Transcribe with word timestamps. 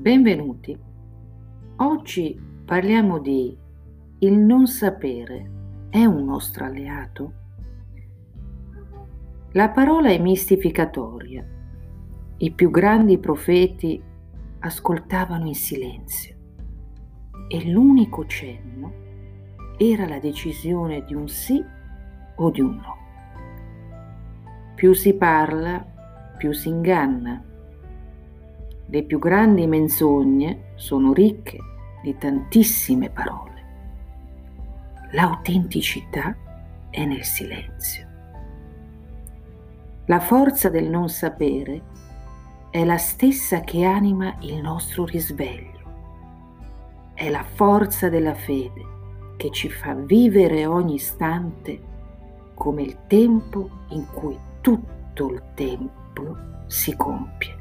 Benvenuti. 0.00 0.74
Oggi 1.76 2.40
parliamo 2.64 3.18
di 3.18 3.54
il 4.20 4.32
non 4.32 4.66
sapere 4.66 5.50
è 5.90 6.06
un 6.06 6.24
nostro 6.24 6.64
alleato? 6.64 7.32
La 9.52 9.68
parola 9.68 10.08
è 10.08 10.18
mistificatoria. 10.18 11.46
I 12.38 12.50
più 12.52 12.70
grandi 12.70 13.18
profeti 13.18 14.02
ascoltavano 14.60 15.46
in 15.46 15.54
silenzio 15.54 16.34
e 17.46 17.70
l'unico 17.70 18.24
cenno 18.24 18.92
era 19.76 20.08
la 20.08 20.18
decisione 20.18 21.04
di 21.04 21.12
un 21.12 21.28
sì 21.28 21.62
o 22.36 22.50
di 22.50 22.62
un 22.62 22.74
no. 22.74 22.96
Più 24.74 24.94
si 24.94 25.12
parla, 25.12 25.84
più 26.38 26.52
si 26.52 26.70
inganna 26.70 27.44
le 28.90 29.04
più 29.04 29.20
grandi 29.20 29.68
menzogne 29.68 30.72
sono 30.74 31.12
ricche 31.12 31.58
di 32.02 32.16
tantissime 32.18 33.08
parole. 33.08 33.48
L'autenticità 35.12 36.36
è 36.90 37.04
nel 37.04 37.22
silenzio. 37.22 38.08
La 40.06 40.18
forza 40.18 40.68
del 40.70 40.88
non 40.88 41.08
sapere 41.08 41.82
è 42.70 42.84
la 42.84 42.96
stessa 42.96 43.60
che 43.60 43.84
anima 43.84 44.34
il 44.40 44.60
nostro 44.60 45.04
risveglio. 45.04 45.78
È 47.14 47.30
la 47.30 47.44
forza 47.44 48.08
della 48.08 48.34
fede 48.34 48.98
che 49.36 49.52
ci 49.52 49.70
fa 49.70 49.94
vivere 49.94 50.66
ogni 50.66 50.94
istante 50.94 51.80
come 52.54 52.82
il 52.82 52.98
tempo 53.06 53.70
in 53.90 54.04
cui 54.12 54.36
tutto 54.60 55.30
il 55.30 55.42
tempo 55.54 56.36
si 56.66 56.96
compie. 56.96 57.59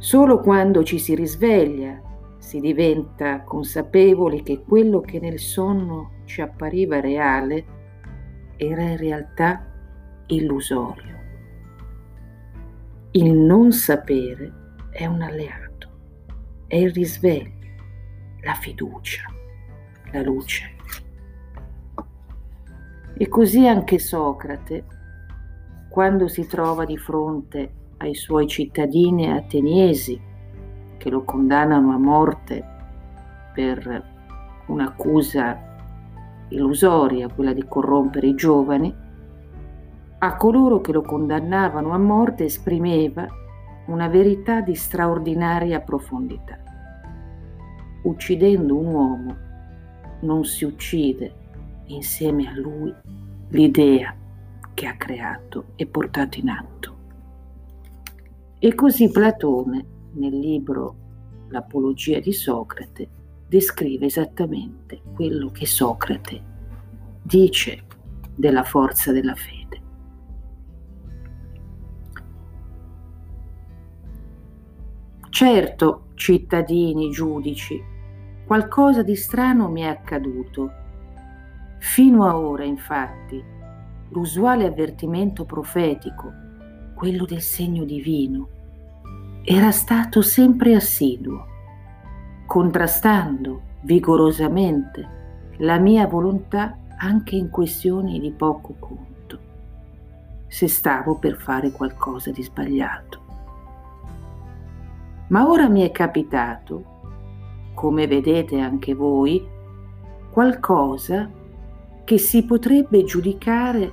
Solo 0.00 0.40
quando 0.40 0.82
ci 0.82 0.98
si 0.98 1.14
risveglia 1.14 2.00
si 2.38 2.58
diventa 2.58 3.42
consapevoli 3.42 4.42
che 4.42 4.62
quello 4.66 5.02
che 5.02 5.20
nel 5.20 5.38
sonno 5.38 6.22
ci 6.24 6.40
appariva 6.40 7.00
reale 7.00 7.64
era 8.56 8.80
in 8.80 8.96
realtà 8.96 9.62
illusorio. 10.28 11.18
Il 13.10 13.30
non 13.30 13.72
sapere 13.72 14.50
è 14.90 15.04
un 15.04 15.20
alleato, 15.20 15.90
è 16.66 16.76
il 16.76 16.92
risveglio, 16.94 17.74
la 18.40 18.54
fiducia, 18.54 19.24
la 20.12 20.22
luce. 20.22 20.76
E 23.18 23.28
così 23.28 23.66
anche 23.66 23.98
Socrate, 23.98 24.82
quando 25.90 26.26
si 26.26 26.46
trova 26.46 26.86
di 26.86 26.96
fronte 26.96 27.74
ai 28.02 28.14
suoi 28.14 28.46
cittadini 28.46 29.30
ateniesi 29.30 30.18
che 30.96 31.10
lo 31.10 31.22
condannano 31.22 31.92
a 31.92 31.98
morte 31.98 32.64
per 33.54 34.04
un'accusa 34.66 35.68
illusoria, 36.48 37.28
quella 37.28 37.52
di 37.52 37.64
corrompere 37.66 38.28
i 38.28 38.34
giovani, 38.34 38.94
a 40.18 40.36
coloro 40.36 40.80
che 40.80 40.92
lo 40.92 41.02
condannavano 41.02 41.92
a 41.92 41.98
morte 41.98 42.44
esprimeva 42.44 43.26
una 43.86 44.08
verità 44.08 44.60
di 44.60 44.74
straordinaria 44.74 45.80
profondità. 45.80 46.58
Uccidendo 48.02 48.76
un 48.76 48.86
uomo 48.86 49.36
non 50.20 50.44
si 50.44 50.64
uccide 50.64 51.34
insieme 51.86 52.48
a 52.48 52.56
lui 52.56 52.94
l'idea 53.48 54.14
che 54.72 54.86
ha 54.86 54.96
creato 54.96 55.72
e 55.76 55.86
portato 55.86 56.38
in 56.38 56.48
atto. 56.48 56.99
E 58.62 58.74
così 58.74 59.10
Platone, 59.10 59.86
nel 60.16 60.38
libro 60.38 60.96
L'Apologia 61.48 62.20
di 62.20 62.30
Socrate, 62.30 63.08
descrive 63.48 64.04
esattamente 64.04 65.00
quello 65.14 65.50
che 65.50 65.64
Socrate 65.64 66.42
dice 67.22 67.84
della 68.34 68.62
forza 68.62 69.12
della 69.12 69.34
fede. 69.34 69.80
Certo, 75.30 76.08
cittadini, 76.12 77.08
giudici, 77.08 77.82
qualcosa 78.44 79.02
di 79.02 79.16
strano 79.16 79.70
mi 79.70 79.80
è 79.80 79.86
accaduto. 79.86 80.70
Fino 81.78 82.26
a 82.26 82.36
ora, 82.36 82.64
infatti, 82.64 83.42
l'usuale 84.10 84.66
avvertimento 84.66 85.46
profetico 85.46 86.48
quello 87.00 87.24
del 87.24 87.40
segno 87.40 87.84
divino, 87.84 88.48
era 89.42 89.70
stato 89.70 90.20
sempre 90.20 90.74
assiduo, 90.74 91.46
contrastando 92.44 93.62
vigorosamente 93.84 95.08
la 95.60 95.78
mia 95.78 96.06
volontà 96.06 96.76
anche 96.98 97.36
in 97.36 97.48
questioni 97.48 98.20
di 98.20 98.30
poco 98.32 98.74
conto, 98.78 99.38
se 100.46 100.68
stavo 100.68 101.16
per 101.16 101.36
fare 101.36 101.70
qualcosa 101.70 102.32
di 102.32 102.42
sbagliato. 102.42 103.20
Ma 105.28 105.48
ora 105.48 105.70
mi 105.70 105.80
è 105.80 105.90
capitato, 105.90 106.84
come 107.72 108.06
vedete 108.08 108.60
anche 108.60 108.92
voi, 108.92 109.42
qualcosa 110.30 111.30
che 112.04 112.18
si 112.18 112.44
potrebbe 112.44 113.04
giudicare 113.04 113.90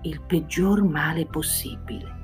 il 0.00 0.20
peggior 0.22 0.82
male 0.82 1.24
possibile. 1.26 2.14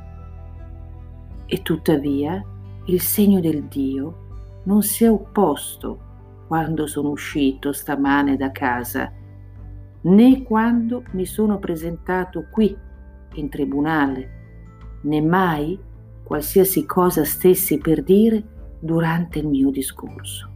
E 1.53 1.61
tuttavia 1.61 2.43
il 2.87 3.03
segno 3.03 3.39
del 3.39 3.65
Dio 3.65 4.61
non 4.63 4.81
si 4.81 5.05
è 5.05 5.11
opposto 5.11 6.01
quando 6.47 6.87
sono 6.87 7.11
uscito 7.11 7.75
stamane 7.75 8.39
da 8.39 8.51
casa, 8.53 9.13
né 10.01 10.43
quando 10.45 11.05
mi 11.11 11.27
sono 11.27 11.59
presentato 11.59 12.47
qui 12.51 12.75
in 13.35 13.51
tribunale, 13.51 14.31
né 15.03 15.21
mai 15.21 15.79
qualsiasi 16.25 16.87
cosa 16.87 17.23
stessi 17.23 17.77
per 17.77 18.03
dire 18.03 18.43
durante 18.81 19.41
il 19.41 19.47
mio 19.47 19.69
discorso. 19.69 20.51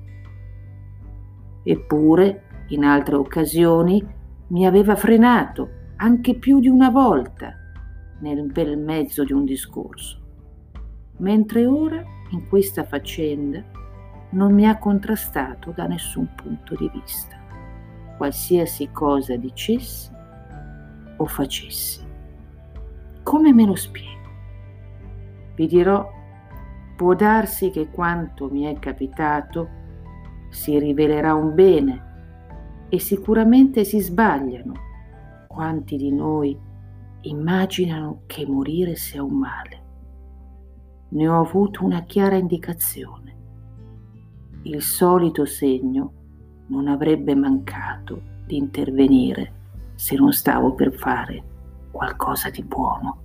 Eppure, 1.62 2.64
in 2.68 2.84
altre 2.84 3.16
occasioni, 3.16 4.02
mi 4.46 4.66
aveva 4.66 4.96
frenato 4.96 5.68
anche 5.96 6.38
più 6.38 6.58
di 6.58 6.68
una 6.68 6.88
volta 6.88 7.52
nel 8.20 8.50
bel 8.50 8.78
mezzo 8.78 9.24
di 9.24 9.34
un 9.34 9.44
discorso 9.44 10.24
mentre 11.18 11.66
ora 11.66 12.02
in 12.30 12.48
questa 12.48 12.84
faccenda 12.84 13.62
non 14.30 14.52
mi 14.52 14.66
ha 14.66 14.78
contrastato 14.78 15.70
da 15.70 15.86
nessun 15.86 16.28
punto 16.34 16.74
di 16.74 16.90
vista, 16.92 17.36
qualsiasi 18.16 18.90
cosa 18.92 19.36
dicessi 19.36 20.10
o 21.16 21.26
facessi. 21.26 22.04
Come 23.22 23.52
me 23.52 23.64
lo 23.64 23.74
spiego? 23.74 24.14
Vi 25.54 25.66
dirò, 25.66 26.08
può 26.96 27.14
darsi 27.14 27.70
che 27.70 27.88
quanto 27.90 28.50
mi 28.50 28.64
è 28.64 28.78
capitato 28.78 29.84
si 30.50 30.78
rivelerà 30.78 31.34
un 31.34 31.54
bene 31.54 32.04
e 32.88 32.98
sicuramente 32.98 33.84
si 33.84 34.00
sbagliano 34.00 34.74
quanti 35.48 35.96
di 35.96 36.12
noi 36.12 36.56
immaginano 37.22 38.22
che 38.26 38.46
morire 38.46 38.94
sia 38.94 39.22
un 39.22 39.38
male 39.38 39.84
ne 41.08 41.28
ho 41.28 41.40
avuto 41.40 41.84
una 41.84 42.02
chiara 42.02 42.36
indicazione. 42.36 43.34
Il 44.62 44.82
solito 44.82 45.44
segno 45.44 46.12
non 46.68 46.88
avrebbe 46.88 47.34
mancato 47.34 48.20
di 48.44 48.56
intervenire 48.56 49.52
se 49.94 50.16
non 50.16 50.32
stavo 50.32 50.74
per 50.74 50.92
fare 50.92 51.42
qualcosa 51.90 52.50
di 52.50 52.62
buono. 52.62 53.15